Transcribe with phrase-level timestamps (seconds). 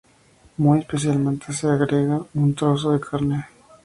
[0.57, 3.45] Muy especialmente se le agrega un trozo de carne.